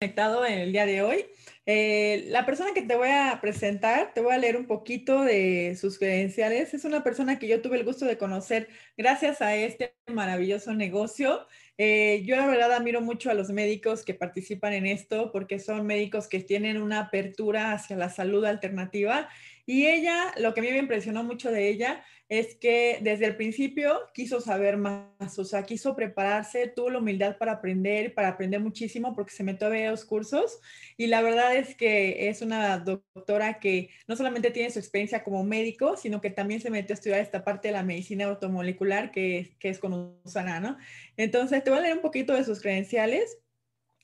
[0.00, 1.26] conectado en el día de hoy.
[1.70, 5.76] Eh, la persona que te voy a presentar, te voy a leer un poquito de
[5.78, 6.72] sus credenciales.
[6.72, 11.46] Es una persona que yo tuve el gusto de conocer gracias a este maravilloso negocio.
[11.76, 15.86] Eh, yo la verdad admiro mucho a los médicos que participan en esto porque son
[15.86, 19.28] médicos que tienen una apertura hacia la salud alternativa.
[19.66, 23.36] Y ella, lo que a mí me impresionó mucho de ella es que desde el
[23.36, 28.60] principio quiso saber más, o sea, quiso prepararse, tuvo la humildad para aprender, para aprender
[28.60, 30.60] muchísimo porque se metió a varios cursos
[30.96, 35.44] y la verdad es que es una doctora que no solamente tiene su experiencia como
[35.44, 39.56] médico, sino que también se metió a estudiar esta parte de la medicina automolecular que,
[39.58, 40.78] que es con Usana, ¿no?
[41.16, 43.38] Entonces, te voy a leer un poquito de sus credenciales.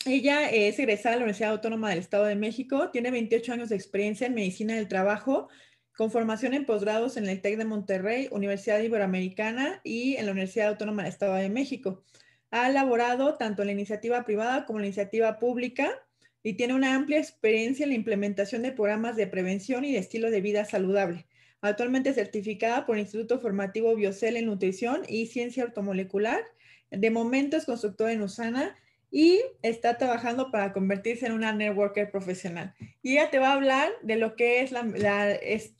[0.06, 3.76] Ella es egresada de la Universidad Autónoma del Estado de México, tiene 28 años de
[3.76, 5.48] experiencia en medicina del trabajo,
[5.96, 10.68] con formación en posgrados en el TEC de Monterrey, Universidad Iberoamericana y en la Universidad
[10.68, 12.04] Autónoma del Estado de México.
[12.50, 16.03] Ha elaborado tanto en la iniciativa privada como en la iniciativa pública
[16.44, 20.30] y tiene una amplia experiencia en la implementación de programas de prevención y de estilo
[20.30, 21.26] de vida saludable.
[21.62, 26.44] Actualmente certificada por el Instituto Formativo Biocel en Nutrición y Ciencia Automolecular.
[26.90, 28.76] De momento es constructora en USANA
[29.10, 32.74] y está trabajando para convertirse en una networker profesional.
[33.00, 34.84] Y ella te va a hablar de lo que es la,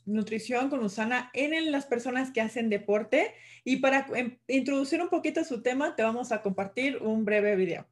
[0.05, 3.35] nutrición con Usana en las personas que hacen deporte.
[3.63, 7.85] Y para em, introducir un poquito su tema, te vamos a compartir un breve video.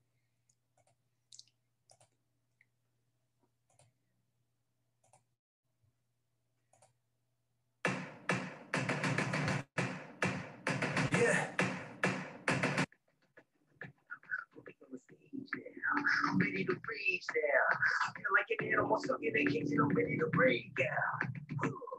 [16.27, 17.77] I'm ready to breathe now.
[18.07, 21.29] I feel like an animal stuck in a cage and I'm ready to breathe now.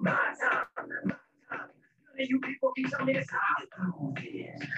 [0.01, 1.17] My time, my time.
[1.51, 4.69] None of you people can tell me this how to do this.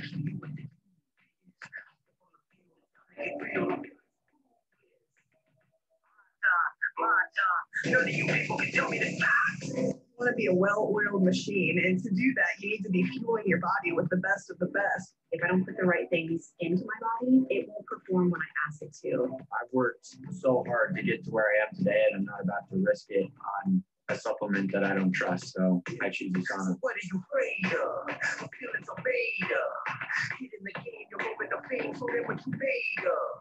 [7.86, 11.78] None of you people can tell me to stop want to be a well-oiled machine,
[11.84, 14.58] and to do that, you need to be fueling your body with the best of
[14.58, 15.14] the best.
[15.32, 18.50] If I don't put the right things into my body, it won't perform when I
[18.68, 19.28] ask it to.
[19.32, 20.06] I've worked
[20.40, 23.06] so hard to get to where I am today, and I'm not about to risk
[23.10, 23.30] it
[23.64, 25.52] on a supplement that I don't trust.
[25.52, 26.76] So I choose Usana.
[26.80, 28.08] What are you afraid of?
[28.08, 30.38] Uh, Feelings are made uh, of.
[30.40, 33.36] Get in the game, you're moving the pain, so then uh, what you made of.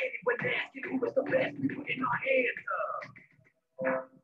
[0.00, 3.29] Anyone asking who was the best, we put in our hands up.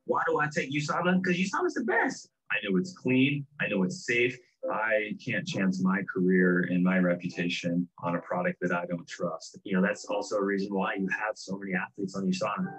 [0.07, 1.21] Why do I take USANA?
[1.21, 2.29] Because USANA's the best.
[2.51, 3.45] I know it's clean.
[3.59, 4.37] I know it's safe.
[4.71, 9.59] I can't chance my career and my reputation on a product that I don't trust.
[9.63, 12.73] You know, that's also a reason why you have so many athletes on USANA.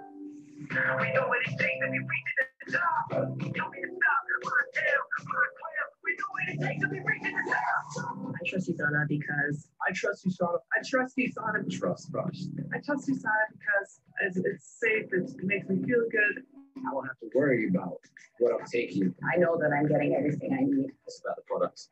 [0.59, 3.09] We know what it takes to be reaching the top.
[3.09, 4.21] Tell me to stop.
[4.43, 5.87] My tail, my clam.
[6.03, 7.55] We know what it takes to be reaching the
[7.95, 8.17] top.
[8.35, 10.57] I trust USANA because I trust USANA.
[10.77, 11.79] I trust USANA.
[11.79, 12.49] Trust trust.
[12.73, 15.13] I trust USANA because it's, it's safe.
[15.13, 16.43] It makes me feel good.
[16.87, 17.99] I don't have to worry about
[18.39, 19.13] what I'm taking.
[19.33, 20.91] I know that I'm getting everything I need.
[21.05, 21.89] It's about the products.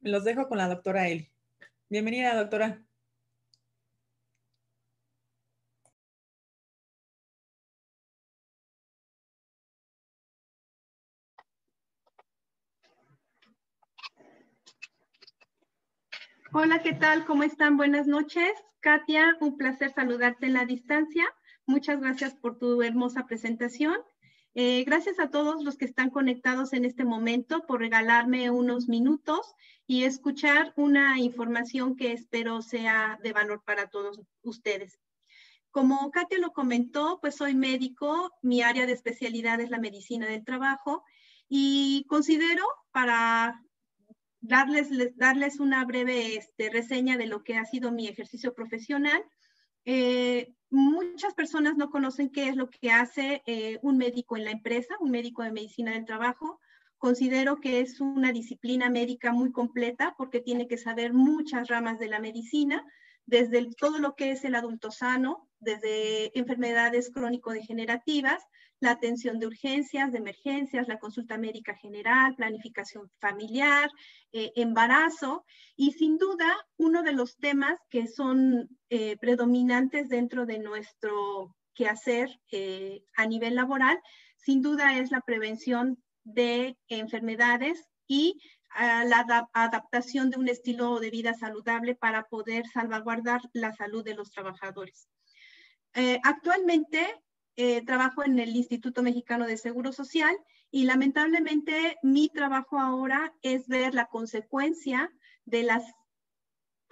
[0.00, 1.28] Los dejo con la doctora Eli.
[1.90, 2.82] Bienvenida, doctora.
[16.60, 17.24] Hola, ¿qué tal?
[17.24, 17.76] ¿Cómo están?
[17.76, 18.50] Buenas noches.
[18.80, 21.24] Katia, un placer saludarte en la distancia.
[21.66, 23.94] Muchas gracias por tu hermosa presentación.
[24.54, 29.54] Eh, gracias a todos los que están conectados en este momento por regalarme unos minutos
[29.86, 34.98] y escuchar una información que espero sea de valor para todos ustedes.
[35.70, 40.44] Como Katia lo comentó, pues soy médico, mi área de especialidad es la medicina del
[40.44, 41.04] trabajo
[41.48, 43.62] y considero para
[44.40, 49.22] darles, darles una breve este, reseña de lo que ha sido mi ejercicio profesional.
[49.84, 54.50] Eh, muchas personas no conocen qué es lo que hace eh, un médico en la
[54.50, 56.60] empresa, un médico de medicina del trabajo.
[56.98, 62.08] Considero que es una disciplina médica muy completa porque tiene que saber muchas ramas de
[62.08, 62.84] la medicina,
[63.24, 68.42] desde todo lo que es el adulto sano, desde enfermedades crónico-degenerativas,
[68.80, 73.90] la atención de urgencias, de emergencias, la consulta médica general, planificación familiar,
[74.32, 75.44] eh, embarazo
[75.76, 82.40] y sin duda uno de los temas que son eh, predominantes dentro de nuestro quehacer
[82.52, 83.98] eh, a nivel laboral,
[84.36, 88.40] sin duda es la prevención de enfermedades y
[88.78, 94.30] la adaptación de un estilo de vida saludable para poder salvaguardar la salud de los
[94.30, 95.08] trabajadores.
[96.22, 97.06] actualmente
[97.60, 100.36] eh, trabajo en el Instituto Mexicano de Seguro Social
[100.70, 105.10] y lamentablemente mi trabajo ahora es ver la consecuencia
[105.44, 105.82] de las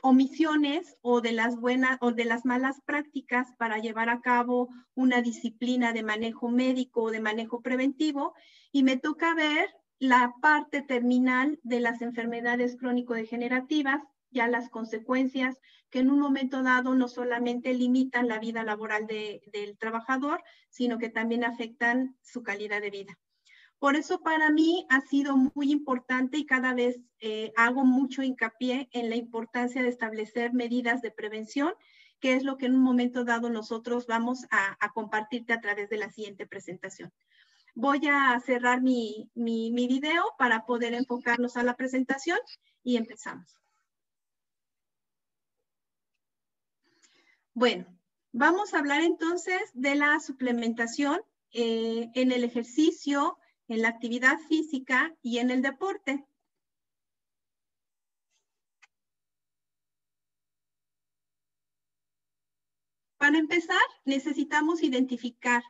[0.02, 5.22] omisiones o de las buenas o de las malas prácticas para llevar a cabo una
[5.22, 8.34] disciplina de manejo médico o de manejo preventivo.
[8.72, 9.68] Y me toca ver
[10.00, 14.02] la parte terminal de las enfermedades crónico-degenerativas,
[14.36, 15.56] ya las consecuencias
[15.90, 21.08] que en un momento dado no solamente limitan la vida laboral del trabajador, sino que
[21.08, 23.18] también afectan su calidad de vida.
[23.78, 28.88] Por eso para mí ha sido muy importante y cada vez eh, hago mucho hincapié
[28.92, 31.72] en la importancia de establecer medidas de prevención,
[32.20, 35.98] que es lo que en un momento dado nosotros vamos a, compartirte a través de
[35.98, 37.10] la siguiente presentación.
[37.74, 42.38] Voy a cerrar mi, mi, mi video para poder enfocarnos a la presentación
[42.82, 43.65] y empezamos.
[47.56, 47.86] Bueno,
[48.32, 51.22] vamos a hablar entonces de la suplementación
[51.52, 56.26] eh, en el ejercicio en la actividad física y en el deporte.
[63.16, 65.62] Para empezar, necesitamos identificar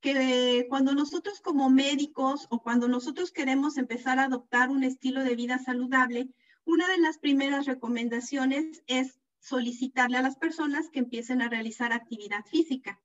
[0.00, 5.34] que cuando nosotros como médicos o cuando nosotros queremos empezar a adoptar un estilo de
[5.34, 6.28] vida saludable,
[6.64, 12.44] una de las primeras recomendaciones es solicitarle a las personas que empiecen a realizar actividad
[12.46, 13.00] física.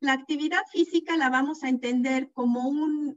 [0.00, 3.16] La actividad física la vamos a entender como un,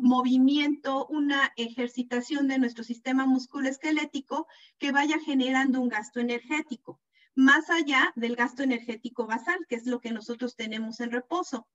[0.00, 4.46] movimiento, una ejercitación de nuestro sistema musculoesquelético
[4.78, 7.00] que vaya generando un gasto energético,
[7.34, 11.66] más allá del gasto energético basal, que es lo que nosotros tenemos en reposo.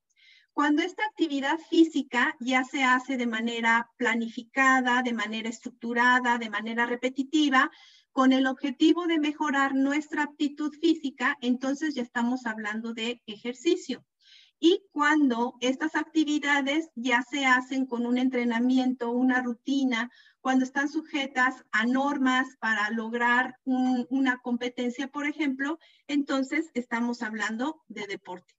[0.54, 6.86] Cuando esta actividad física ya se hace de manera planificada, de manera estructurada, de manera
[6.86, 7.71] repetitiva,
[8.13, 14.06] con el objetivo de mejorar nuestra aptitud física, entonces ya estamos hablando de ejercicio
[14.65, 21.65] y cuando estas actividades ya se hacen con un entrenamiento, una rutina, cuando están sujetas
[21.74, 28.54] a normas para lograr una competencia, por ejemplo, entonces estamos hablando de deporte.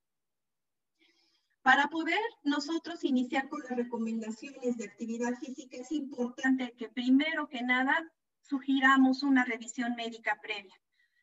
[1.63, 7.63] Para poder nosotros iniciar con las recomendaciones de actividad física, es importante que primero que
[7.63, 8.13] nada
[8.49, 10.75] sugiramos una revisión médica previa.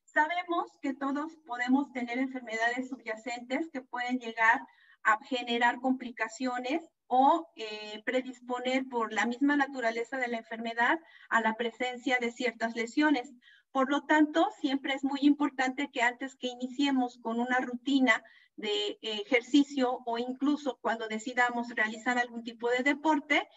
[0.06, 4.62] Sabemos que todos podemos tener enfermedades subyacentes que pueden llegar
[5.04, 11.56] a generar complicaciones o eh, predisponer por la misma naturaleza de la enfermedad a la
[11.56, 13.32] presencia de ciertas lesiones.
[13.72, 18.24] Por lo tanto, siempre es muy importante que antes que iniciemos con una rutina
[18.58, 23.48] de ejercicio o incluso cuando decidamos realizar algún tipo de deporte,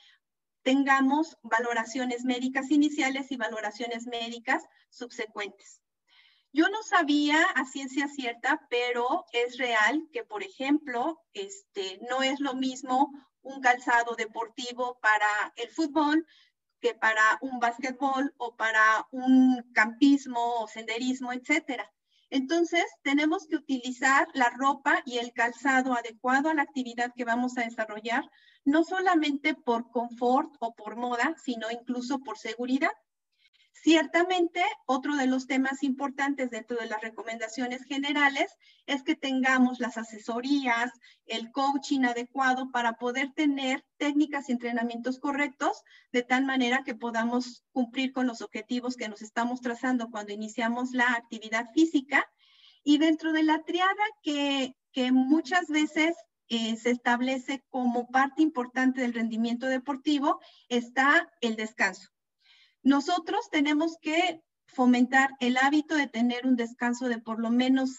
[0.64, 5.81] tengamos valoraciones médicas iniciales y valoraciones médicas subsecuentes.
[6.52, 12.40] Yo no sabía a ciencia cierta, pero es real que, por ejemplo, este, no es
[12.40, 13.12] lo mismo
[13.43, 16.26] un calzado deportivo para el fútbol
[16.81, 21.90] que para un básquetbol o para un campismo o senderismo, etcétera.
[22.31, 27.58] Entonces, tenemos que utilizar la ropa y el calzado adecuado a la actividad que vamos
[27.58, 28.25] a desarrollar,
[28.64, 32.93] no solamente por confort o por moda, sino incluso por seguridad.
[33.84, 38.56] Ciertamente, otro de los temas importantes dentro de las recomendaciones generales
[38.87, 40.90] es que tengamos las asesorías,
[41.26, 45.82] el coaching adecuado para poder tener técnicas y entrenamientos correctos
[46.12, 50.93] de tal manera que podamos cumplir con los objetivos que nos estamos trazando cuando iniciamos
[50.93, 52.24] la actividad física.
[52.84, 54.77] Y dentro de la triada que,
[55.12, 56.17] muchas veces
[56.48, 62.10] eh, se establece como parte importante del rendimiento deportivo está el descanso.
[62.82, 67.91] Nosotros tenemos que fomentar el hábito de tener un descanso de por lo menos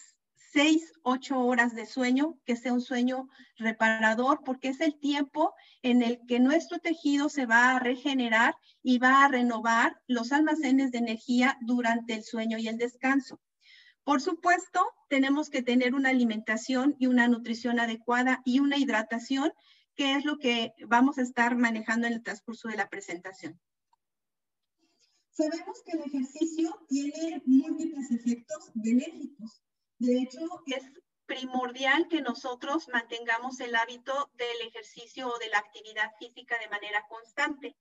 [0.52, 6.02] seis, ocho horas de sueño, que sea un sueño reparador, porque es el tiempo en
[6.02, 10.98] el que nuestro tejido se va a regenerar y va a renovar los almacenes de
[10.98, 13.40] energía durante el sueño y el descanso.
[14.06, 19.52] Por supuesto, tenemos que tener una alimentación y una nutrición adecuada y una hidratación,
[19.96, 23.60] que es lo que vamos a estar manejando en el transcurso de la presentación.
[25.32, 29.60] Sabemos que el ejercicio tiene múltiples efectos benéficos.
[29.98, 30.84] De hecho, es
[31.26, 37.04] primordial que nosotros mantengamos el hábito del ejercicio o de la actividad física de manera
[37.08, 37.76] constante.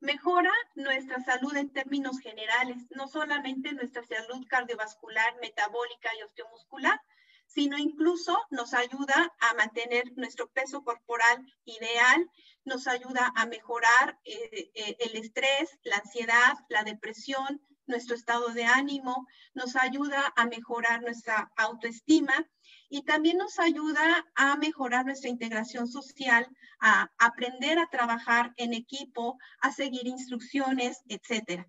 [0.00, 7.00] Mejora nuestra salud en términos generales, no solamente nuestra salud cardiovascular, metabólica y osteomuscular,
[7.46, 12.30] sino incluso nos ayuda a mantener nuestro peso corporal ideal,
[12.64, 18.66] nos ayuda a mejorar eh, eh, el estrés, la ansiedad, la depresión, nuestro estado de
[18.66, 22.46] ánimo, nos ayuda a mejorar nuestra autoestima
[22.88, 26.46] y también nos ayuda a mejorar nuestra integración social,
[26.80, 31.68] a aprender a trabajar en equipo, a seguir instrucciones, etcétera.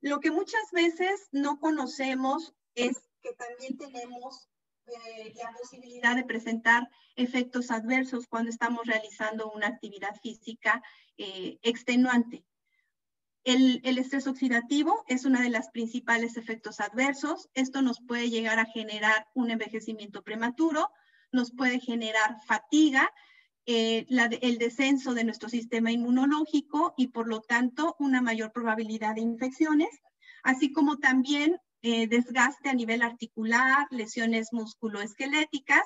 [0.00, 4.48] Lo que muchas veces no conocemos es que también tenemos
[4.86, 10.82] eh, la posibilidad de presentar efectos adversos cuando estamos realizando una actividad física
[11.16, 12.44] eh, extenuante.
[13.44, 17.48] El, estrés oxidativo es uno de los principales efectos adversos.
[17.54, 20.90] Esto nos puede llegar a generar un envejecimiento prematuro,
[21.32, 23.10] nos puede generar fatiga,
[23.66, 29.20] eh, el descenso de nuestro sistema inmunológico y por lo tanto una mayor probabilidad de
[29.20, 29.88] infecciones,
[30.42, 35.82] así como también eh, desgaste a nivel articular, lesiones musculoesqueléticas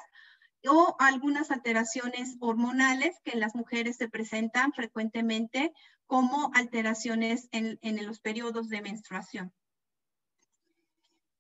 [0.67, 5.73] o algunas alteraciones hormonales que en las mujeres se presentan frecuentemente
[6.07, 9.53] como alteraciones en, los periodos de menstruación.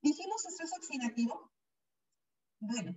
[0.02, 1.50] ¿Dijimos estrés oxidativo?
[2.61, 2.97] Bueno,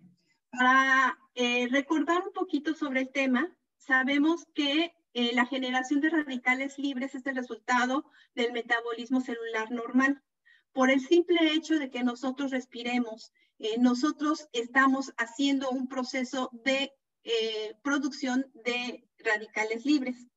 [0.49, 6.77] para eh, recordar un poquito sobre el tema, sabemos que eh, la generación de radicales
[6.77, 8.05] libres es el resultado
[8.35, 10.21] del metabolismo celular normal.
[10.73, 16.93] Por el simple hecho de que nosotros respiremos, eh, nosotros estamos haciendo un proceso de
[17.83, 20.27] producción de radicales libres.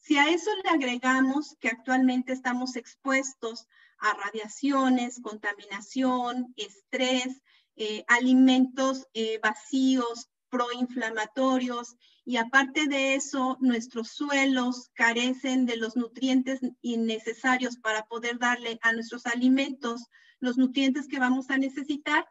[0.00, 7.42] Si a eso le agregamos que actualmente estamos expuestos a radiaciones, contaminación, estrés,
[7.76, 16.60] eh, alimentos eh, vacíos, proinflamatorios, y aparte de eso, nuestros suelos carecen de los nutrientes
[16.80, 20.06] innecesarios para poder darle a nuestros alimentos
[20.38, 22.26] los nutrientes que vamos a necesitar,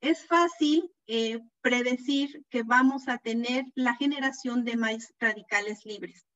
[0.00, 6.26] es fácil eh, predecir que vamos a tener la generación de más radicales libres.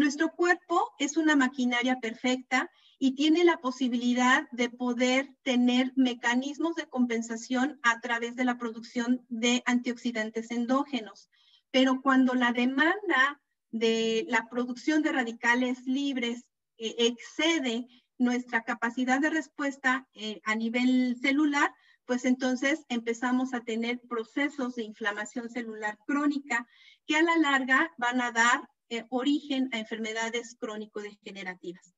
[0.00, 6.88] Nuestro cuerpo es una maquinaria perfecta y tiene la posibilidad de poder tener mecanismos de
[6.88, 11.28] compensación a través de la producción de antioxidantes endógenos.
[11.70, 13.42] Pero cuando la demanda
[13.72, 16.46] de la producción de radicales libres
[16.78, 21.74] eh, excede nuestra capacidad de respuesta eh, a nivel celular,
[22.06, 26.66] pues entonces empezamos a tener procesos de inflamación celular crónica
[27.06, 31.94] que a la larga van a dar eh, origen a enfermedades crónico-degenerativas.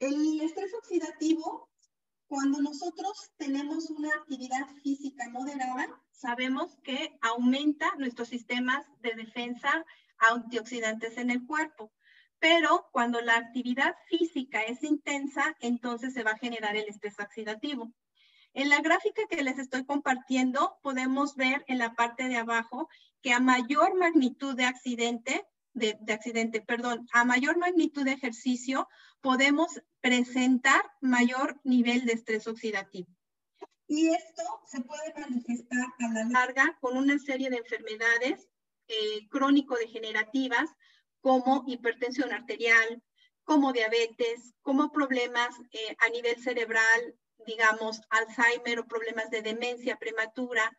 [0.00, 1.70] El estrés oxidativo,
[2.26, 9.84] cuando nosotros tenemos una actividad física moderada, sabemos que aumenta nuestros sistemas de defensa
[10.18, 11.92] antioxidantes en el cuerpo.
[12.38, 17.92] Pero cuando la actividad física es intensa, entonces se va a generar el estrés oxidativo.
[18.54, 22.88] En la gráfica que les estoy compartiendo, podemos ver en la parte de abajo
[23.22, 28.88] que a mayor magnitud de accidente, de, accidente, perdón, a mayor magnitud de ejercicio,
[29.20, 33.08] podemos presentar mayor nivel de estrés oxidativo.
[33.86, 38.48] Y esto se puede manifestar a la larga con una serie de enfermedades
[38.88, 40.68] eh, crónico-degenerativas
[41.20, 43.02] como hipertensión arterial,
[43.44, 50.76] como diabetes, como problemas eh, a nivel cerebral, digamos, Alzheimer o problemas de demencia prematura,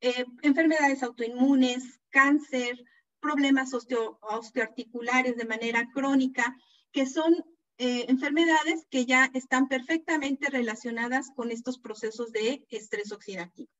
[0.00, 2.84] eh, enfermedades autoinmunes, cáncer,
[3.20, 6.56] problemas osteoarticulares de manera crónica,
[6.92, 7.34] que son
[7.78, 13.70] eh, enfermedades que ya están perfectamente relacionadas con estos procesos de estrés oxidativo.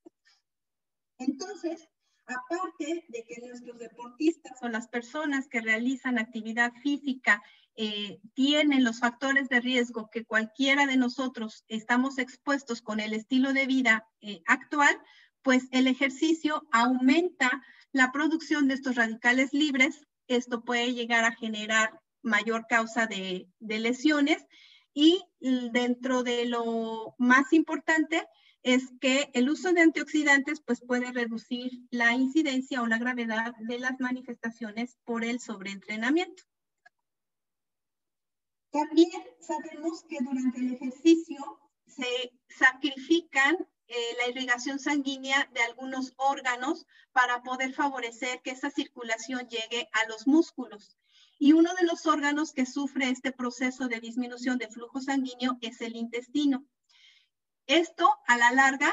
[1.19, 1.89] Entonces,
[2.27, 7.43] aparte de que nuestros deportistas o las personas que realizan actividad física
[7.77, 13.53] eh, tienen los factores de riesgo que cualquiera de nosotros estamos expuestos con el estilo
[13.53, 14.09] de vida
[14.47, 14.99] actual,
[15.45, 20.01] pues el ejercicio aumenta la producción de estos radicales libres.
[20.27, 24.45] Esto puede llegar a generar mayor causa de, lesiones
[24.95, 28.27] y dentro de lo más importante
[28.63, 33.79] es que el uso de antioxidantes pues puede reducir la incidencia o la gravedad de
[33.79, 36.43] las manifestaciones por el sobreentrenamiento.
[38.71, 39.11] También
[39.41, 47.43] sabemos que durante el ejercicio se sacrifican eh, la irrigación sanguínea de algunos órganos para
[47.43, 50.97] poder favorecer que esa circulación llegue a los músculos.
[51.39, 55.81] Y uno de los órganos que sufre este proceso de disminución de flujo sanguíneo es
[55.81, 56.65] el intestino.
[57.67, 58.93] Esto a la larga,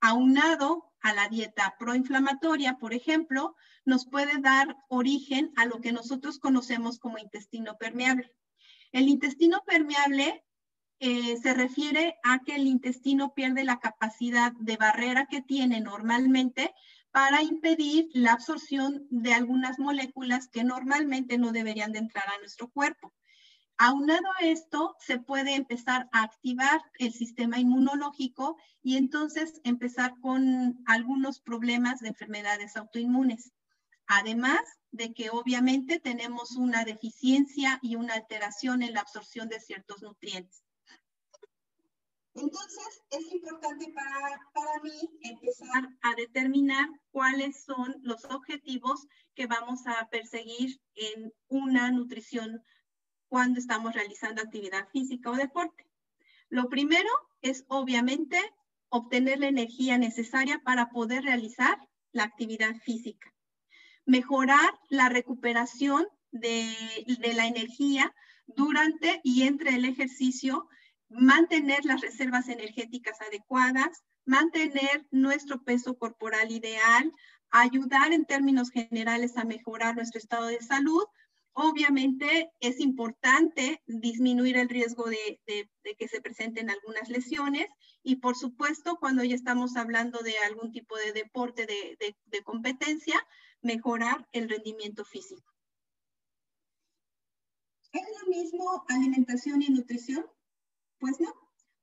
[0.00, 6.38] aunado a la dieta proinflamatoria, por ejemplo, nos puede dar origen a lo que nosotros
[6.38, 8.34] conocemos como intestino permeable.
[8.92, 10.44] El intestino permeable
[11.00, 16.74] eh, se refiere a que el intestino pierde la capacidad de barrera que tiene normalmente
[17.10, 22.68] para impedir la absorción de algunas moléculas que normalmente no deberían de entrar a nuestro
[22.68, 23.14] cuerpo.
[23.76, 30.82] Aunado a esto, se puede empezar a activar el sistema inmunológico y entonces empezar con
[30.86, 33.52] algunos problemas de enfermedades autoinmunes.
[34.08, 40.02] Además de que obviamente tenemos una deficiencia y una alteración en la absorción de ciertos
[40.02, 40.64] nutrientes.
[42.40, 49.86] Entonces, es importante para, para mí empezar a determinar cuáles son los objetivos que vamos
[49.86, 52.62] a perseguir en una nutrición
[53.28, 55.86] cuando estamos realizando actividad física o deporte.
[56.48, 57.08] Lo primero
[57.42, 58.38] es obviamente
[58.88, 61.78] obtener la energía necesaria para poder realizar
[62.12, 63.34] la actividad física.
[64.06, 66.74] Mejorar la recuperación de,
[67.20, 68.14] de la energía
[68.46, 70.68] durante y entre el ejercicio
[71.08, 77.12] mantener las reservas energéticas adecuadas, mantener nuestro peso corporal ideal,
[77.50, 81.04] ayudar en términos generales a mejorar nuestro estado de salud.
[81.52, 85.40] Obviamente es importante disminuir el riesgo de,
[85.98, 87.66] que se presenten algunas lesiones
[88.02, 93.18] y por supuesto cuando ya estamos hablando de algún tipo de deporte de competencia,
[93.60, 95.52] mejorar el rendimiento físico.
[97.92, 100.24] ¿Es lo mismo alimentación y nutrición?
[100.98, 101.32] Pues no.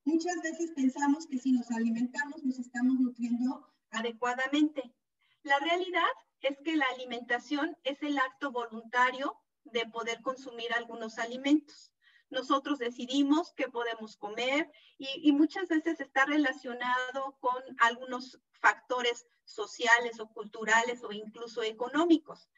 [0.04, 4.94] Muchas veces pensamos que si nos alimentamos nos estamos nutriendo adecuadamente.
[5.42, 6.08] La realidad
[6.40, 11.92] es que la alimentación es el acto voluntario de poder consumir algunos alimentos.
[12.28, 20.18] Nosotros decidimos qué podemos comer y, y, muchas veces está relacionado con algunos factores sociales
[20.18, 22.48] o culturales o incluso económicos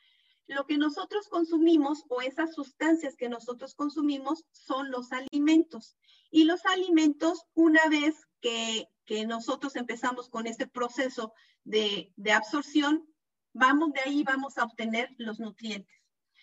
[0.48, 5.96] lo que nosotros consumimos o esas sustancias que nosotros consumimos son los alimentos.
[6.30, 8.88] Y los alimentos, una vez que,
[9.26, 11.32] nosotros empezamos con este proceso
[11.64, 13.08] de, de absorción,
[13.54, 15.96] vamos de ahí, vamos a obtener los nutrientes.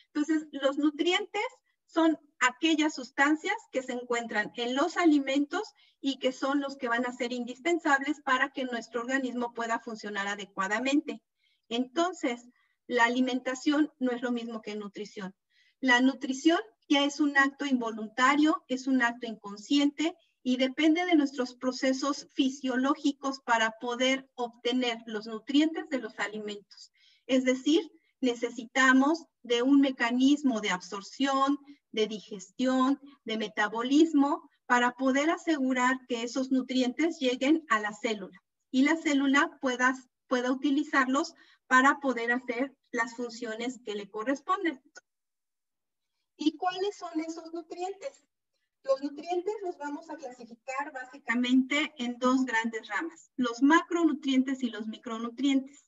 [0.08, 1.44] Entonces, los nutrientes
[1.86, 7.06] son aquellas sustancias que se encuentran en los alimentos y que son los que van
[7.06, 11.22] a ser indispensables para que nuestro organismo pueda funcionar adecuadamente.
[11.70, 12.48] Entonces,
[12.88, 15.34] la alimentación no es lo mismo que nutrición.
[15.80, 21.56] La nutrición ya es un acto involuntario, es un acto inconsciente y depende de nuestros
[21.56, 26.92] procesos fisiológicos para poder obtener los nutrientes de los alimentos.
[27.26, 27.82] Es decir,
[28.22, 31.58] necesitamos de un mecanismo de absorción,
[31.92, 38.84] de digestión, de metabolismo para poder asegurar que esos nutrientes lleguen a la célula y
[38.84, 39.96] la célula pueda,
[40.28, 41.34] pueda utilizarlos
[41.68, 44.82] para poder hacer las funciones que le corresponden.
[46.38, 48.26] ¿Y cuáles son esos nutrientes?
[48.84, 54.88] Los nutrientes los vamos a clasificar básicamente en dos grandes ramas, los macronutrientes y los
[54.88, 55.86] micronutrientes.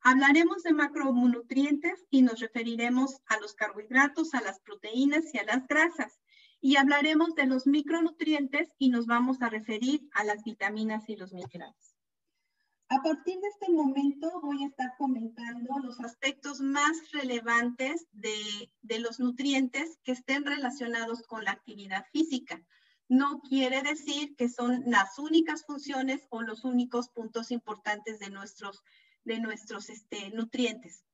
[0.00, 5.66] Hablaremos de macronutrientes y nos referiremos a los carbohidratos, a las proteínas y a las
[5.66, 6.20] grasas.
[6.60, 11.32] Y hablaremos de los micronutrientes y nos vamos a referir a las vitaminas y los
[11.32, 11.87] minerales.
[12.90, 19.20] A partir de este momento voy a estar comentando los aspectos más relevantes de, los
[19.20, 22.62] nutrientes que estén relacionados con la actividad física.
[23.06, 28.82] No quiere decir que son las únicas funciones o los únicos puntos importantes de nuestros,
[29.22, 31.04] de nuestros este, nutrientes.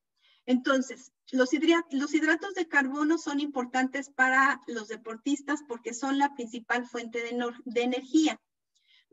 [0.47, 1.51] Entonces, los,
[1.91, 7.53] los, hidratos de carbono son importantes para los deportistas porque son la principal fuente de,
[7.65, 8.41] de energía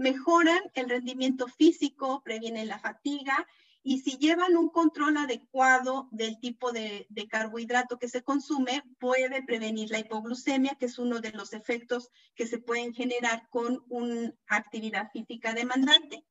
[0.01, 3.47] mejoran el rendimiento físico, previenen la fatiga
[3.83, 9.89] y si llevan un control adecuado del tipo de, carbohidrato que se consume, puede prevenir
[9.89, 15.09] la hipoglucemia, que es uno de los efectos que se pueden generar con una actividad
[15.11, 16.25] física demandante.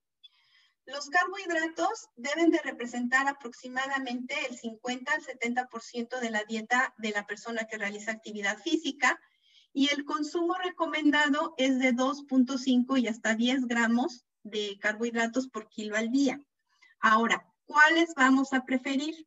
[0.86, 7.26] Los carbohidratos deben de representar aproximadamente el 50 al 70% de la dieta de la
[7.26, 9.20] persona que realiza actividad física
[9.72, 15.96] y el consumo recomendado es de 2.5 y hasta 10 gramos de carbohidratos por kilo
[15.96, 16.40] al día.
[17.00, 19.26] Ahora, ¿cuáles vamos a preferir?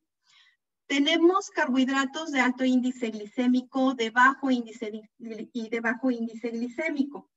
[0.87, 7.29] Tenemos carbohidratos de alto índice glicémico, de bajo índice y de bajo índice glicémico.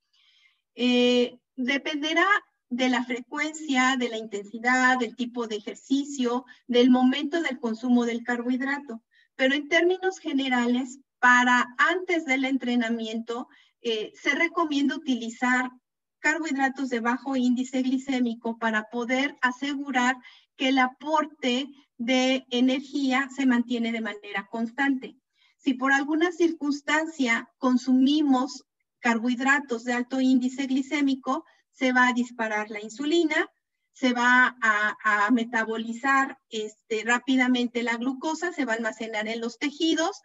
[0.74, 2.26] Eh, dependerá
[2.68, 8.24] de la frecuencia, de la intensidad, del tipo de ejercicio, del momento del consumo del
[8.24, 9.02] carbohidrato.
[9.36, 13.48] Pero en términos generales, para antes del entrenamiento,
[13.80, 15.70] eh, se recomienda utilizar
[16.18, 20.16] carbohidratos de bajo índice glicémico para poder asegurar
[20.56, 25.16] que el aporte de energía se mantiene de manera constante.
[25.56, 28.64] Si por alguna circunstancia consumimos
[28.98, 33.48] carbohidratos de alto índice glicémico, se va a disparar la insulina,
[33.92, 40.20] se va a, metabolizar este, rápidamente la glucosa, se va a almacenar en los tejidos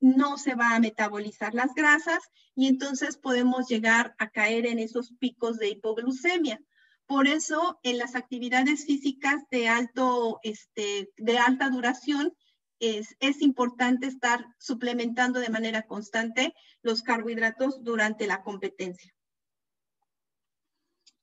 [0.00, 2.18] no se va a metabolizar las grasas
[2.54, 6.60] y entonces podemos llegar a caer en esos picos de hipoglucemia.
[7.06, 12.34] Por eso, en las actividades físicas de, alto, este, de alta duración,
[12.78, 19.14] es, es, importante estar suplementando de manera constante los carbohidratos durante la competencia.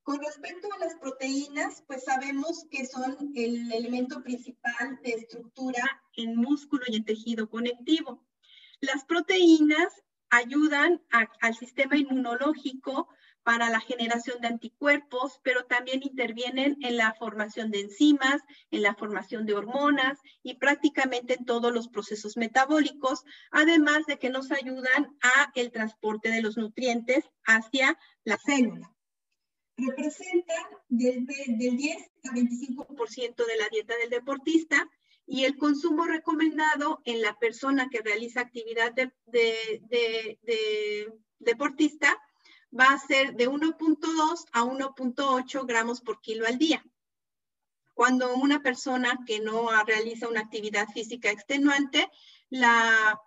[0.04, 5.84] Con respecto a las proteínas, pues sabemos que son el elemento principal de estructura
[6.16, 8.26] en músculo y en tejido conectivo.
[8.84, 11.02] Las proteínas ayudan
[11.40, 13.08] al sistema inmunológico
[13.42, 18.42] para la generación de anticuerpos, pero también intervienen en la formación de enzimas,
[18.72, 24.30] en la formación de hormonas y prácticamente en todos los procesos metabólicos, además de que
[24.30, 28.94] nos ayudan a el transporte de los nutrientes hacia la célula.
[29.78, 34.90] Representan del, 10 a 25% de la dieta del deportista
[35.26, 42.18] y el consumo recomendado en la persona que realiza actividad de, de deportista
[42.78, 46.84] va a ser de 1.2 a 1.8 gramos por kilo al día.
[47.94, 52.10] Cuando una persona que no realiza una actividad física extenuante,
[52.50, 53.20] la,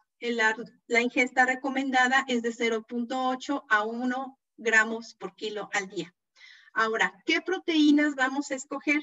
[1.00, 6.12] ingesta recomendada es de 0.8 a 1 gramos por kilo al día.
[6.72, 9.00] Ahora, ¿qué proteínas vamos a escoger?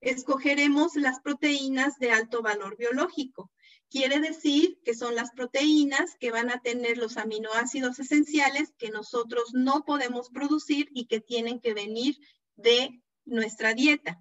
[0.00, 3.50] Escogeremos las proteínas de alto valor biológico.
[3.90, 9.54] Quiere decir que son las proteínas que van a tener los aminoácidos esenciales que nosotros
[9.54, 12.16] no podemos producir y que tienen que venir
[12.56, 14.18] de nuestra dieta.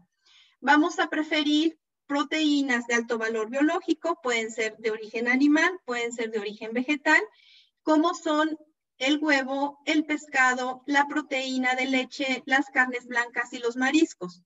[0.62, 6.32] Vamos a preferir proteínas de alto valor biológico, pueden ser de origen animal, pueden ser
[6.32, 7.22] de origen vegetal,
[7.84, 8.58] como son
[8.98, 14.42] el huevo, el pescado, la proteína de leche, las carnes blancas y los mariscos.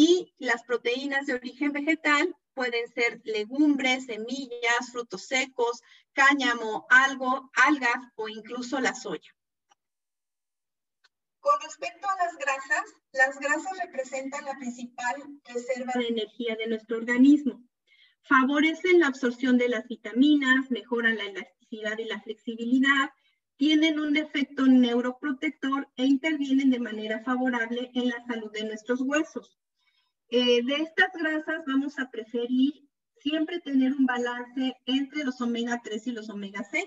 [0.00, 5.82] Y las proteínas de origen vegetal pueden ser legumbres, semillas, frutos secos,
[6.12, 9.34] cáñamo, algo, algas o incluso la soya.
[11.40, 15.16] Con respecto a las grasas, las grasas representan la principal
[15.52, 17.64] reserva de energía de nuestro organismo.
[18.22, 23.10] Favorecen la absorción de las vitaminas, mejoran la elasticidad y la flexibilidad,
[23.56, 29.58] tienen un efecto neuroprotector e intervienen de manera favorable en la salud de nuestros huesos.
[30.30, 32.86] Eh, de estas grasas vamos a preferir
[33.16, 36.84] siempre tener un balance entre los omega 3 y los omega 6.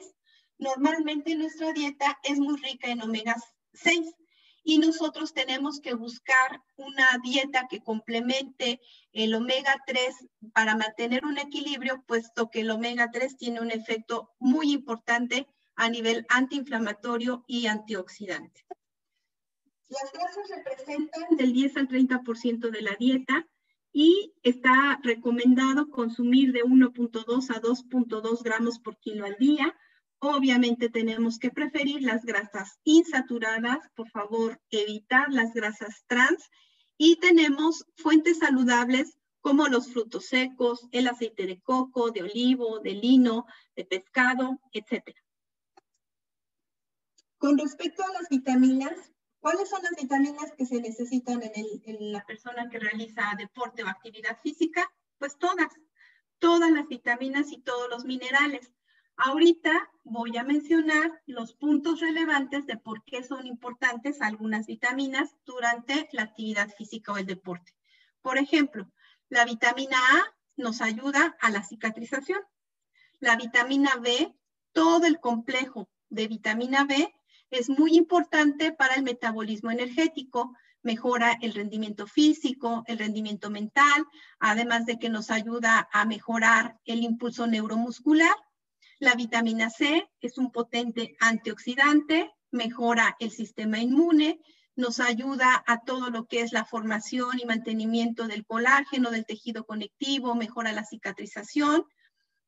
[0.59, 3.35] Normalmente nuestra dieta es muy rica en omega
[3.73, 4.13] 6
[4.63, 8.79] y nosotros tenemos que buscar una dieta que complemente
[9.11, 10.15] el omega 3
[10.53, 15.89] para mantener un equilibrio, puesto que el omega 3 tiene un efecto muy importante a
[15.89, 18.65] nivel antiinflamatorio y antioxidante.
[19.91, 23.45] Las grasas representan del 10 al 30% de la dieta
[23.91, 29.75] y está recomendado consumir de 1.2 a 2.2 gramos por kilo al día.
[30.19, 36.49] Obviamente tenemos que preferir las grasas insaturadas, por favor, evitar las grasas trans
[36.97, 42.93] y tenemos fuentes saludables como los frutos secos, el aceite de coco, de olivo, de
[42.93, 45.03] lino, de pescado, etc.
[47.37, 52.69] Con respecto a las vitaminas, ¿Cuáles son las vitaminas que se necesitan en, la persona
[52.69, 54.87] que realiza deporte o actividad física?
[55.17, 55.67] Pues todas,
[56.37, 58.71] todas las vitaminas y todos los minerales.
[59.17, 66.07] Ahorita voy a mencionar los puntos relevantes de por qué son importantes algunas vitaminas durante
[66.11, 67.73] la actividad física o el deporte.
[68.21, 68.91] Por ejemplo,
[69.29, 72.41] la vitamina A nos ayuda a la cicatrización.
[73.19, 74.35] La vitamina B,
[74.71, 77.11] todo el complejo de vitamina B
[77.51, 84.05] es muy importante para el metabolismo energético, mejora el rendimiento físico, el rendimiento mental,
[84.39, 88.35] además de que nos ayuda a mejorar el impulso neuromuscular.
[88.99, 94.39] La vitamina C es un potente antioxidante, mejora el sistema inmune,
[94.75, 99.65] nos ayuda a todo lo que es la formación y mantenimiento del colágeno, del tejido
[99.65, 101.85] conectivo, mejora la cicatrización.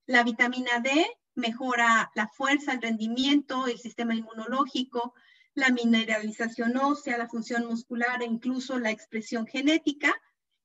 [0.06, 5.13] La vitamina D mejora la fuerza, el rendimiento, el sistema inmunológico,
[5.56, 10.13] la mineralización ósea, la función muscular e incluso la expresión genética.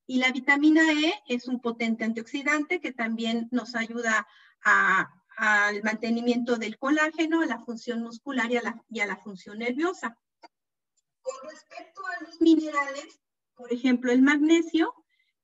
[0.07, 4.27] Y la vitamina E es un potente antioxidante que también nos ayuda
[4.63, 8.57] al mantenimiento del colágeno, a la función muscular y
[9.01, 10.19] a la, función nerviosa.
[11.21, 13.21] Con respecto a los minerales,
[13.55, 14.95] por ejemplo, el magnesio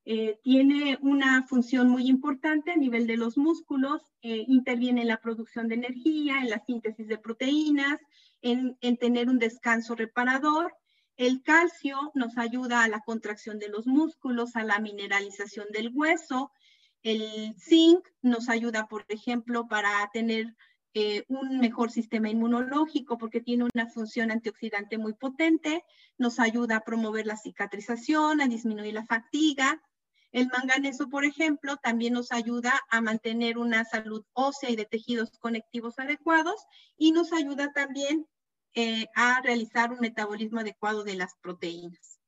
[0.07, 5.19] eh, tiene una función muy importante a nivel de los músculos, eh, interviene en la
[5.19, 7.99] producción de energía, en la síntesis de proteínas,
[8.43, 10.75] en, en, tener un descanso reparador.
[11.17, 16.51] El calcio nos ayuda a la contracción de los músculos, a la mineralización del hueso.
[17.01, 20.55] El zinc nos ayuda, por ejemplo, para tener
[20.97, 25.83] eh, un mejor sistema inmunológico porque tiene una función antioxidante muy potente,
[26.17, 29.81] nos ayuda a promover la cicatrización, a disminuir la fatiga,
[30.35, 35.31] el manganeso, por ejemplo, también nos ayuda a mantener una salud ósea y de tejidos
[35.39, 36.61] conectivos adecuados
[36.97, 38.27] y nos ayuda también
[38.73, 42.19] eh, a realizar un metabolismo adecuado de las proteínas.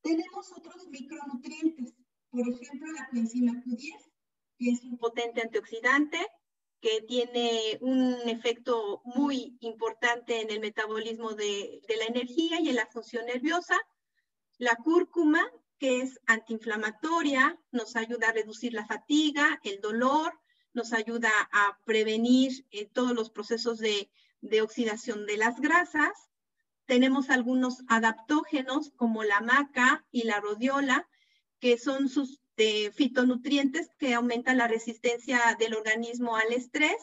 [0.00, 1.94] Tenemos otros micronutrientes,
[2.30, 4.12] por ejemplo, la coenzima Q10,
[4.58, 6.24] que es un potente antioxidante,
[6.80, 12.76] que tiene un efecto muy importante en el metabolismo de, de la energía y en
[12.76, 13.76] la función nerviosa.
[14.58, 15.44] La cúrcuma,
[15.78, 20.32] que es antiinflamatoria, nos ayuda a reducir la fatiga, el dolor,
[20.74, 24.10] nos ayuda a prevenir eh, todos los procesos de,
[24.40, 26.30] de, oxidación de las grasas.
[26.86, 31.08] Tenemos algunos adaptógenos como la maca y la rodiola,
[31.60, 36.96] que son sus de fitonutrientes que aumentan la resistencia del organismo al estrés,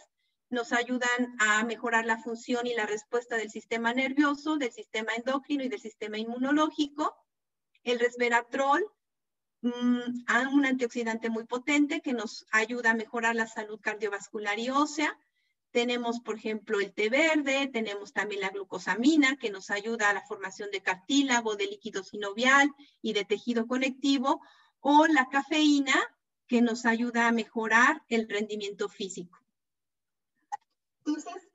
[0.49, 5.63] nos ayudan a mejorar la función y la respuesta del sistema nervioso, del sistema endocrino
[5.63, 7.15] y del sistema inmunológico.
[7.85, 8.83] El resveratrol,
[9.61, 9.99] mmm,
[10.53, 15.17] un antioxidante muy potente que nos ayuda a mejorar la salud cardiovascular y ósea.
[15.69, 20.25] Tenemos, por ejemplo, el té verde, tenemos también la glucosamina, que nos ayuda a la
[20.25, 22.71] formación de cartílago, de líquido sinovial
[23.03, 24.41] y de tejido conectivo,
[24.79, 25.95] o la cafeína,
[26.47, 29.39] que nos ayuda a mejorar el rendimiento físico.
[31.05, 31.49] Entonces,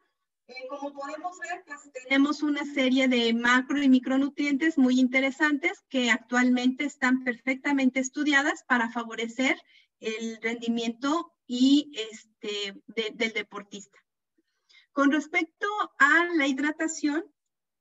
[0.51, 6.11] eh, como podemos ver, pues, tenemos una serie de macro y micronutrientes muy interesantes que
[6.11, 9.61] actualmente están perfectamente estudiadas para favorecer
[10.01, 12.81] el rendimiento y este,
[13.17, 13.99] del deportista.
[14.93, 15.67] Con respecto
[15.99, 17.25] a la hidratación,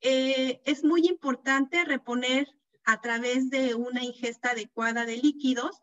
[0.02, 2.48] eh, es muy importante reponer
[2.86, 5.82] a través de una ingesta adecuada de líquidos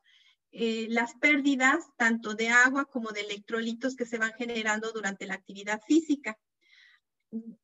[0.59, 5.35] eh, las pérdidas tanto de agua como de electrolitos que se van generando durante la
[5.35, 6.39] actividad física.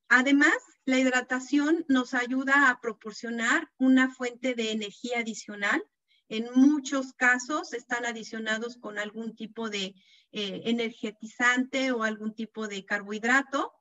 [0.09, 5.83] Además, la hidratación nos ayuda a proporcionar una fuente de energía adicional.
[6.29, 9.95] En muchos casos están adicionados con algún tipo de
[10.33, 13.73] eh, energetizante o algún tipo de carbohidrato.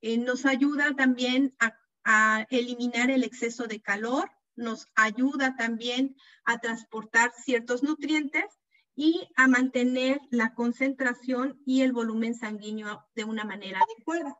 [0.00, 6.58] Eh, nos ayuda también a, a eliminar el exceso de calor nos ayuda también a
[6.58, 8.44] transportar ciertos nutrientes
[8.94, 14.36] y a mantener la concentración y el volumen sanguíneo de una manera adecuada.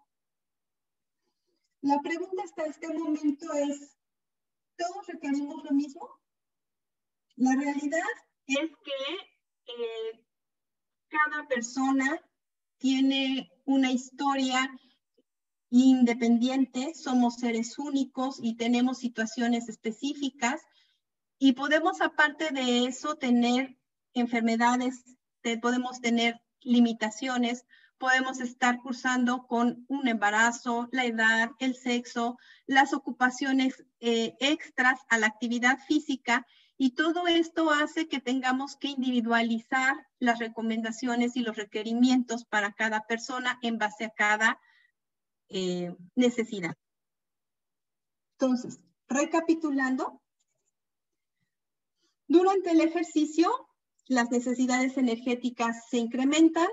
[1.83, 3.97] La pregunta hasta este momento es,
[4.77, 6.09] ¿todos requerimos lo mismo?
[7.37, 8.03] La realidad
[8.47, 10.27] es que eh,
[11.09, 12.21] cada persona
[12.79, 14.71] tiene una historia
[15.71, 20.61] independiente, somos seres únicos y tenemos situaciones específicas
[21.38, 23.79] y podemos aparte de eso tener
[24.12, 25.05] enfermedades,
[25.62, 27.64] podemos tener limitaciones,
[28.00, 35.18] podemos estar cursando con un embarazo, la edad, el sexo, las ocupaciones eh, extras a
[35.18, 36.46] la actividad física
[36.78, 43.06] y todo esto hace que tengamos que individualizar las recomendaciones y los requerimientos para cada
[43.06, 44.58] persona en base a cada
[45.50, 46.74] eh, necesidad.
[48.38, 50.22] Entonces, recapitulando,
[52.26, 53.50] durante el ejercicio,
[54.06, 56.68] las necesidades energéticas se incrementan,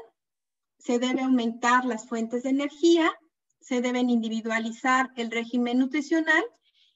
[0.77, 3.11] se debe aumentar las fuentes de energía,
[3.59, 6.43] se deben individualizar el régimen nutricional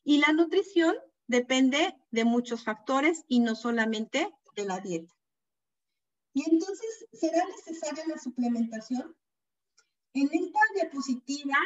[0.03, 0.95] y la nutrición
[1.27, 5.13] depende de muchos factores y no solamente de la dieta.
[6.33, 9.15] Y entonces, ¿será necesaria la suplementación?
[10.13, 11.57] En esta diapositiva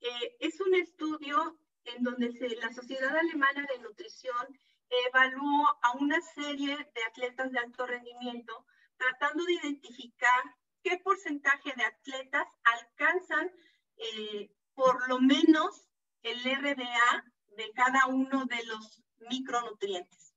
[0.00, 2.28] eh, es un estudio en donde
[2.60, 4.58] la Sociedad Alemana de Nutrición
[5.06, 10.42] evaluó a una serie de atletas de alto rendimiento tratando de identificar
[10.82, 13.50] qué porcentaje de atletas alcanzan
[13.96, 15.88] eh, por lo menos
[16.22, 17.24] el RDA
[17.56, 20.34] de cada uno de los micronutrientes.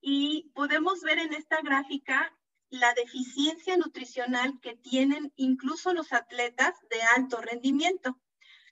[0.00, 2.32] Y podemos ver en esta gráfica
[2.70, 8.20] la deficiencia nutricional que tienen incluso los atletas de alto rendimiento,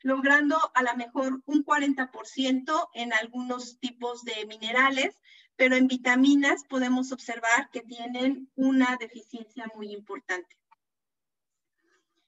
[0.02, 5.18] logrando a lo mejor un 40% en algunos tipos de minerales,
[5.56, 10.56] pero en vitaminas podemos observar que tienen una deficiencia muy importante.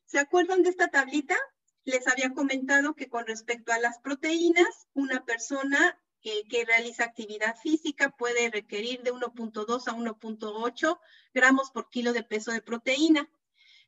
[0.08, 1.36] ¿Se acuerdan de esta tablita?
[1.84, 8.10] Les había comentado que con respecto a las proteínas, una persona que realiza actividad física
[8.16, 10.98] puede requerir de 1.2 a 1.8
[11.34, 13.28] gramos por kilo de peso de proteína.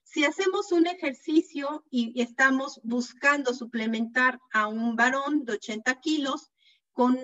[0.03, 6.51] Si hacemos un ejercicio y estamos buscando suplementar a un varón de 80 kilos
[6.93, 7.19] con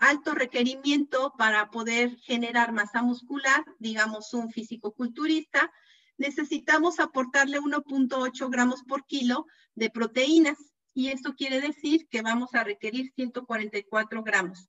[0.00, 5.70] alto requerimiento para poder generar masa muscular, digamos un físico-culturista,
[6.18, 10.58] necesitamos aportarle 1.8 gramos por kilo de proteínas
[10.94, 14.68] y esto quiere decir que vamos a requerir 144 gramos.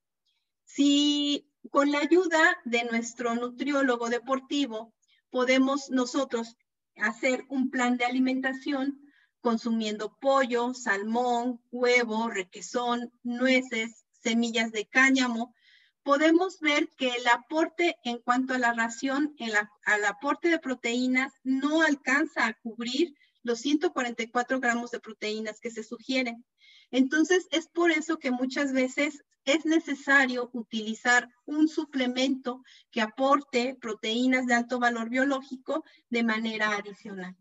[0.66, 4.94] Si con la ayuda de nuestro nutriólogo deportivo
[5.30, 6.58] podemos nosotros
[6.98, 9.00] hacer un plan de alimentación
[9.40, 15.54] consumiendo pollo, salmón, huevo, requesón, nueces, semillas de cáñamo,
[16.08, 19.52] podemos ver que el aporte en cuanto a la ración, el,
[19.84, 25.84] al aporte de proteínas, no alcanza a cubrir los 144 gramos de proteínas que se
[25.84, 26.46] sugieren.
[26.92, 34.46] Entonces, es por eso que muchas veces es necesario utilizar un suplemento que aporte proteínas
[34.46, 37.36] de alto valor biológico de manera adicional.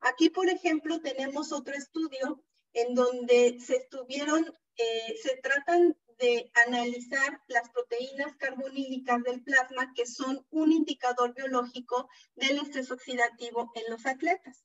[0.00, 7.40] Aquí, por ejemplo, tenemos otro estudio en donde se estuvieron, eh, se tratan de analizar
[7.48, 14.06] las proteínas carbonílicas del plasma, que son un indicador biológico del estrés oxidativo en los
[14.06, 14.64] atletas.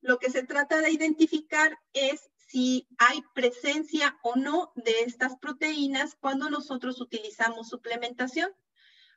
[0.00, 6.14] Lo que se trata de identificar es si hay presencia o no de estas proteínas
[6.14, 8.50] cuando nosotros utilizamos suplementación.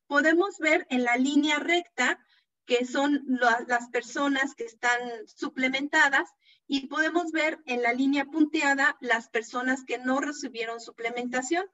[0.08, 2.20] Podemos ver en la línea recta
[2.66, 6.30] que son las personas que están suplementadas
[6.72, 11.66] y podemos ver en la línea punteada las personas que no recibieron suplementación.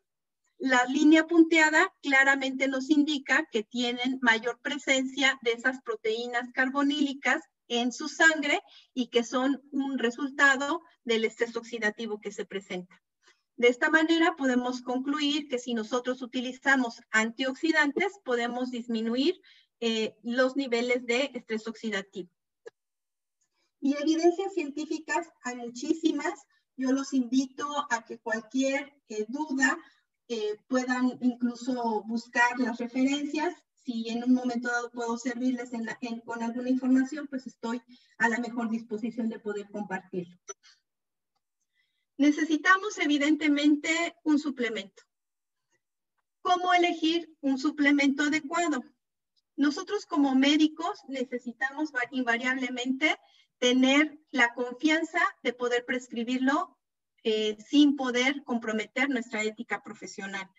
[0.58, 7.92] La línea punteada claramente nos indica que tienen mayor presencia de esas proteínas carbonílicas en
[7.92, 8.62] su sangre
[8.94, 13.04] y que son un resultado del estrés oxidativo que se presenta.
[13.58, 19.42] De esta manera podemos concluir que si nosotros utilizamos antioxidantes podemos disminuir
[19.82, 22.30] eh, los niveles de estrés oxidativo.
[23.86, 26.48] Y evidencias científicas hay muchísimas.
[26.76, 29.78] Yo los invito a que cualquier eh, duda
[30.28, 33.54] eh, puedan incluso buscar las referencias.
[33.76, 35.70] Si en un momento dado puedo servirles
[36.26, 37.80] con alguna información, pues estoy
[38.18, 40.36] a la mejor disposición de poder compartirlo.
[42.18, 45.04] Necesitamos evidentemente un suplemento.
[46.42, 48.84] ¿Cómo elegir un suplemento adecuado?
[49.58, 53.16] Nosotros como médicos necesitamos invariablemente
[53.60, 56.78] tener la confianza de poder prescribirlo
[57.24, 60.50] eh, sin poder comprometer nuestra ética profesional.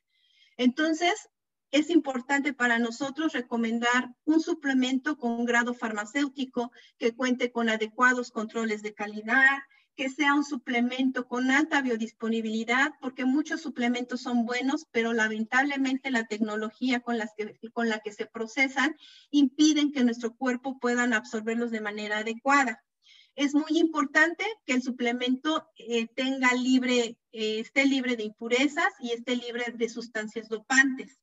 [0.57, 1.29] Entonces,
[1.71, 8.31] es importante para nosotros recomendar un suplemento con un grado farmacéutico que cuente con adecuados
[8.31, 9.59] controles de calidad,
[9.97, 16.27] que sea un suplemento con alta biodisponibilidad, porque muchos suplementos son buenos, pero lamentablemente la
[16.27, 17.17] tecnología con,
[17.73, 18.95] con la que se procesan
[19.31, 22.85] impiden que nuestro cuerpo puedan absorberlos de manera adecuada.
[23.37, 29.13] Es muy importante que el suplemento eh, tenga libre, eh, esté libre de impurezas y
[29.13, 31.21] esté libre de sustancias dopantes.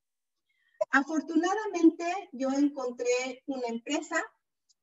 [0.92, 4.22] Afortunadamente, yo encontré una empresa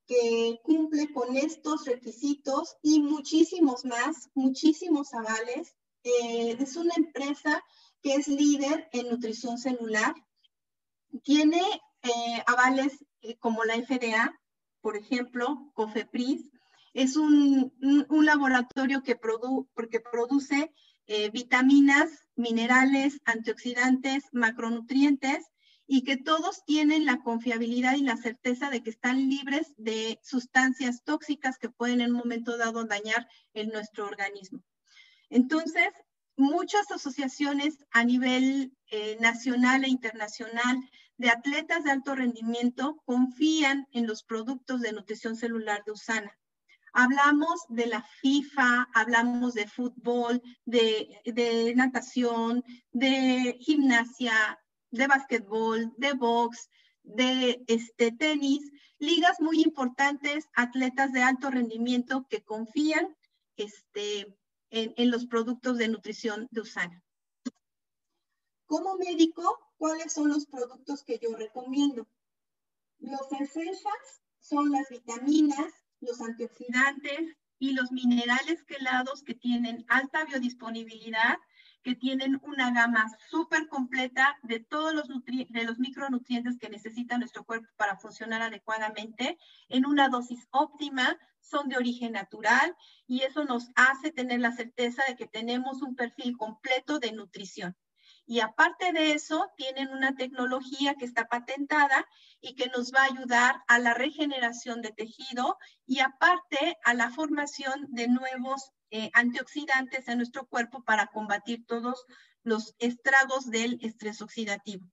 [0.05, 5.73] que cumple con estos requisitos y muchísimos más, muchísimos avales.
[6.03, 7.63] Eh, es una empresa
[8.01, 10.13] que es líder en nutrición celular.
[11.23, 11.61] Tiene
[12.45, 13.05] avales
[13.39, 14.37] como la FDA,
[14.81, 16.50] por ejemplo, COFEPRIS.
[16.93, 17.73] Es un,
[18.09, 19.15] laboratorio que,
[19.73, 20.73] porque produce
[21.33, 25.45] vitaminas, minerales, antioxidantes, macronutrientes
[25.93, 31.03] y que todos tienen la confiabilidad y la certeza de que están libres de sustancias
[31.03, 34.63] tóxicas que pueden en un momento dado dañar en nuestro organismo.
[35.29, 35.89] Entonces,
[36.37, 40.77] muchas asociaciones a nivel eh, nacional e internacional
[41.17, 46.37] de atletas de alto rendimiento confían en los productos de nutrición celular de Usana.
[46.93, 54.59] Hablamos de la FIFA, hablamos de fútbol, de, de natación, de gimnasia,
[54.91, 56.69] de básquetbol, de box,
[57.03, 63.15] de este, tenis, ligas muy importantes, atletas de alto rendimiento que confían
[63.55, 64.37] este,
[64.69, 67.03] en, los productos de nutrición de Usana.
[68.65, 72.07] Como médico, ¿cuáles son los productos que yo recomiendo?
[72.99, 81.37] Los essentials son las vitaminas, los antioxidantes y los minerales quelados que tienen alta biodisponibilidad
[81.83, 87.43] que tienen una gama súper completa de todos los, de los micronutrientes que necesita nuestro
[87.43, 89.37] cuerpo para funcionar adecuadamente
[89.67, 92.75] en una dosis óptima, son de origen natural
[93.07, 97.75] y eso nos hace tener la certeza de que tenemos un perfil completo de nutrición.
[98.25, 102.07] Y aparte de eso, tienen una tecnología que está patentada
[102.39, 107.09] y que nos va a ayudar a la regeneración de tejido y aparte a la
[107.11, 112.05] formación de nuevos eh, antioxidantes en nuestro cuerpo para combatir todos
[112.43, 114.85] los estragos del estrés oxidativo.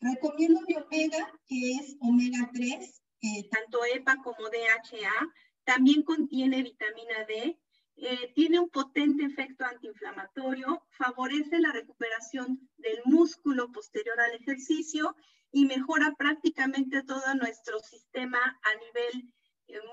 [0.00, 5.32] Recomiendo mi omega, que es omega 3, eh, tanto EPA como DHA.
[5.64, 7.58] También contiene vitamina D.
[7.96, 15.14] Eh, tiene un potente efecto antiinflamatorio, favorece la recuperación del músculo posterior al ejercicio
[15.52, 19.32] y mejora prácticamente todo nuestro sistema a nivel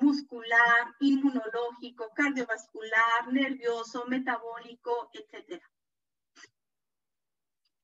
[0.01, 5.61] muscular, inmunológico, cardiovascular, nervioso, metabólico, etc.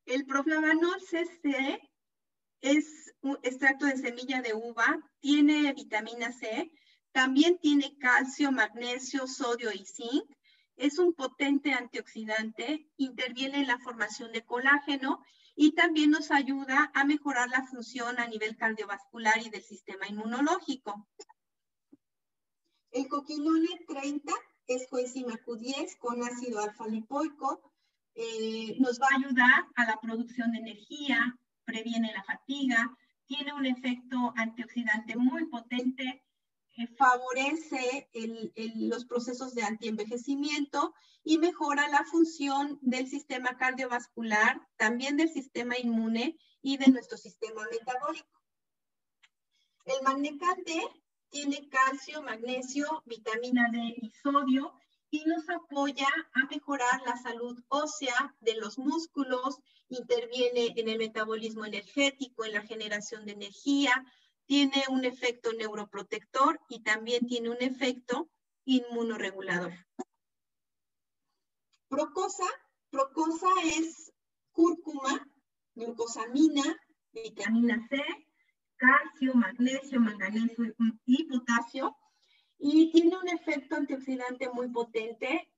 [0.06, 1.80] El proflavanol CC
[2.62, 6.72] es un extracto de semilla de uva, tiene vitamina C,
[7.14, 10.26] también tiene calcio, magnesio, sodio y zinc.
[10.76, 15.24] Es un potente antioxidante, interviene en la formación de colágeno
[15.56, 21.08] y también nos ayuda a mejorar la función a nivel cardiovascular y del sistema inmunológico.
[22.90, 24.34] El coquinone 30
[24.66, 27.72] es coenzima Q10 con ácido alfa-lipoico.
[28.16, 32.98] Eh, nos va a ayudar a la producción de energía, previene la fatiga,
[33.28, 36.24] tiene un efecto antioxidante muy potente
[36.98, 38.10] favorece
[38.76, 40.94] los procesos de antienvejecimiento
[41.24, 47.62] y mejora la función del sistema cardiovascular, también del sistema inmune y de nuestro sistema
[47.72, 48.42] metabólico.
[49.86, 50.82] El magnecate
[51.30, 54.74] tiene calcio, magnesio, vitamina D y sodio
[55.10, 59.60] y nos apoya a mejorar la salud ósea de los músculos,
[59.90, 63.92] interviene en el metabolismo energético, en la generación de energía,
[64.46, 68.30] tiene un efecto neuroprotector y también tiene un efecto
[68.66, 69.74] inmunoregulador.
[71.88, 72.48] Procosa,
[72.90, 74.12] procosa es
[74.52, 75.28] cúrcuma,
[75.76, 76.64] glucosamina,
[77.12, 78.02] vitamina C,
[78.76, 80.64] calcio, magnesio, manganeso
[81.06, 81.96] y potasio.
[82.58, 85.50] Y tiene un efecto antioxidante muy potente.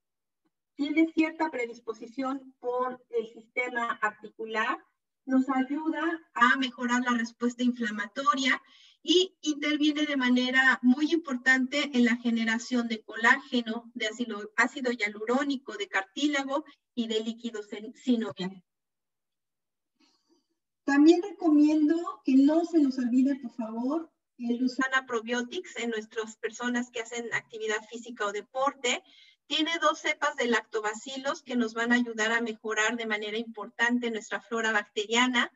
[0.76, 4.78] Tiene cierta predisposición por el sistema articular
[5.26, 8.61] nos ayuda a mejorar la respuesta inflamatoria
[9.01, 14.09] y interviene de manera muy importante en la generación de colágeno, de
[14.55, 16.65] ácido, hialurónico, de cartílago
[16.95, 17.61] y de líquido
[17.93, 18.63] sinovial.
[20.86, 26.89] También recomiendo que no se nos olvide, por favor, el usar Probiotics en nuestras personas
[26.91, 29.03] que hacen actividad física o deporte.
[29.48, 34.10] Tiene dos cepas de lactobacilos que nos van a ayudar a mejorar de manera importante
[34.10, 35.52] nuestra flora bacteriana.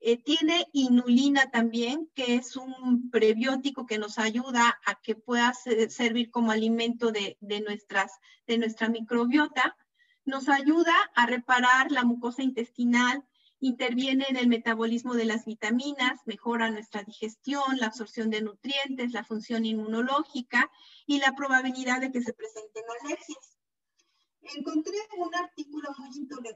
[0.00, 6.30] Eh, tiene inulina también, que es un prebiótico que nos ayuda a que pueda servir
[6.30, 9.76] como alimento de, de nuestra microbiota.
[10.24, 13.24] Nos ayuda a reparar la mucosa intestinal,
[13.60, 19.24] interviene en el metabolismo de las vitaminas, mejora nuestra digestión, la absorción de nutrientes, la
[19.24, 20.70] función inmunológica
[21.06, 23.58] y la probabilidad de que se presenten alergias.
[24.56, 25.90] Encontré un artículo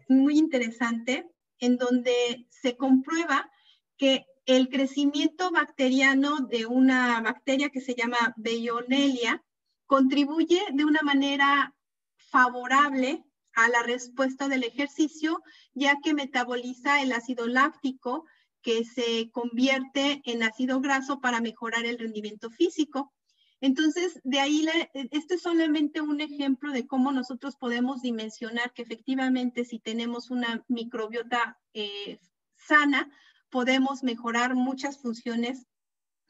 [0.09, 3.51] muy, interesante en donde se comprueba
[3.99, 9.45] que el crecimiento bacteriano de una bacteria que se llama Veillonella
[9.87, 11.75] contribuye de una manera
[12.17, 13.25] favorable
[13.55, 15.43] a la respuesta del ejercicio,
[15.75, 18.25] ya que metaboliza el ácido láctico
[18.63, 23.13] que se convierte en ácido graso para mejorar el rendimiento físico.
[23.61, 24.67] Entonces, de ahí,
[25.11, 30.65] este es solamente un ejemplo de cómo nosotros podemos dimensionar que efectivamente si tenemos una
[30.69, 32.19] microbiota eh,
[32.57, 33.11] sana,
[33.51, 35.67] podemos mejorar muchas funciones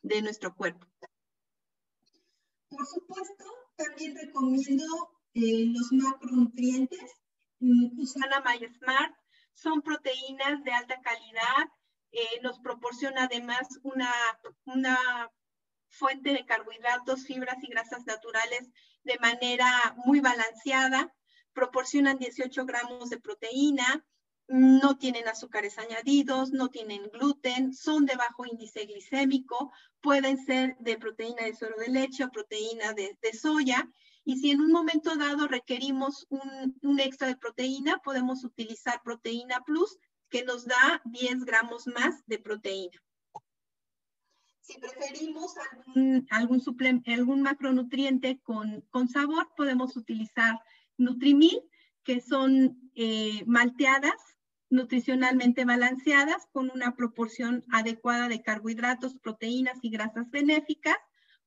[0.03, 0.87] de nuestro cuerpo.
[2.68, 3.45] Por supuesto,
[3.77, 4.85] también recomiendo
[5.35, 7.12] eh, los macronutrientes,
[7.61, 9.14] Usana MySmart,
[9.53, 11.68] son proteínas de alta calidad,
[12.12, 14.12] eh, nos proporciona además una,
[14.64, 15.30] una
[15.89, 18.70] fuente de carbohidratos, fibras y grasas naturales
[19.03, 19.68] de manera
[20.05, 21.12] muy balanceada,
[21.53, 24.05] proporcionan 18 gramos de proteína,
[24.47, 30.99] no tienen azúcares añadidos, no tienen gluten, son de bajo índice glicémico, pueden ser de
[30.99, 33.89] proteína de suero de leche o proteína de, de soya
[34.25, 39.99] y si en un momento dado requerimos un, extra de proteína, podemos utilizar proteína plus,
[40.31, 43.01] que nos da 10 gramos más de proteína.
[44.61, 46.62] Si preferimos algún, algún,
[47.07, 50.59] algún macronutriente con, con, sabor, podemos utilizar
[50.97, 51.61] Nutrimil,
[52.03, 54.14] que son eh, malteadas
[54.70, 60.97] nutricionalmente balanceadas con una proporción adecuada de carbohidratos, proteínas y grasas benéficas.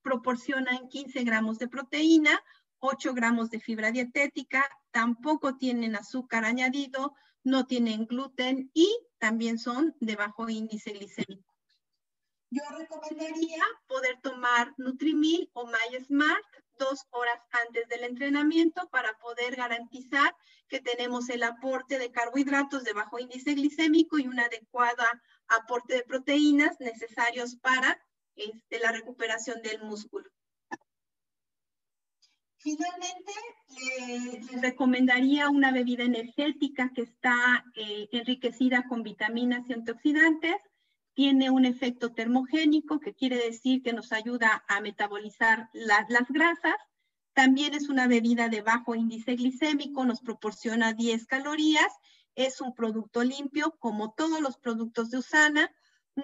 [0.01, 2.39] Proporcionan 15 gramos de proteína,
[2.80, 9.95] 8 gramos de fibra dietética, tampoco tienen azúcar añadido, no tienen gluten y también son
[9.99, 11.53] de bajo índice glicémico.
[12.49, 16.45] Yo recomendaría poder tomar Nutrimil o MySmart
[16.78, 20.36] dos horas antes del entrenamiento para poder garantizar
[20.67, 25.03] que tenemos el aporte de carbohidratos de bajo índice glicémico y un adecuado
[25.47, 27.99] aporte de proteínas necesarios para
[28.36, 30.30] este, la recuperación del músculo.
[32.60, 33.32] Finalmente,
[34.51, 40.55] les recomendaría una bebida energética que está eh, enriquecida con vitaminas y antioxidantes.
[41.14, 46.76] Tiene un efecto termogénico, que quiere decir que nos ayuda a metabolizar las grasas.
[47.34, 51.93] También es una bebida de bajo índice glicémico, nos proporciona 10 calorías
[52.36, 55.72] Es un producto limpio, como todos los productos de Usana.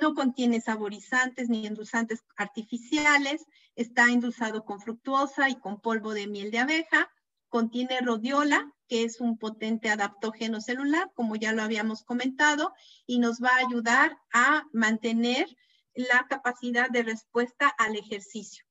[0.01, 3.45] No contiene saborizantes ni endulzantes artificiales.
[3.75, 7.11] Está endulzado con fructuosa y con polvo de miel de abeja.
[7.47, 12.73] Contiene rodiola, que es un potente adaptógeno celular, como ya lo habíamos comentado,
[13.05, 15.47] y nos va a ayudar a mantener
[15.93, 18.65] la capacidad de respuesta al ejercicio.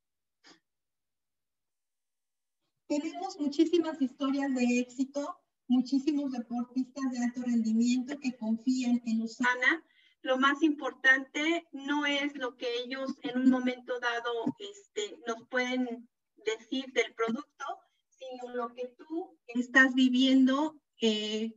[2.89, 9.85] Tenemos muchísimas historias de éxito, muchísimos deportistas de alto rendimiento que confían en Usana.
[10.23, 16.09] Lo más importante no es lo que ellos en un momento dado este, nos pueden
[16.45, 17.65] decir del producto,
[18.09, 21.55] sino lo que tú estás viviendo eh,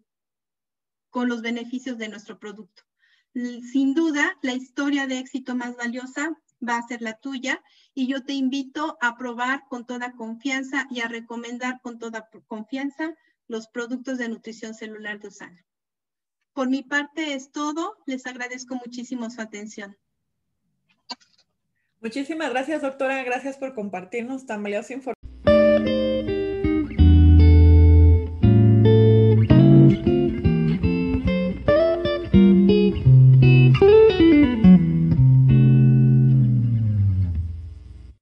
[1.09, 2.83] con los beneficios de nuestro producto.
[3.33, 6.35] Sin duda, la historia de éxito más valiosa
[6.67, 7.61] va a ser la tuya
[7.93, 13.13] y yo te invito a probar con toda confianza y a recomendar con toda confianza
[13.47, 15.65] los productos de nutrición celular de Usana.
[16.55, 17.97] Por mi parte es todo.
[18.05, 19.97] Les agradezco muchísimo su atención.
[21.99, 23.21] Muchísimas gracias, doctora.
[23.23, 25.14] Gracias por compartirnos tan valiosa información.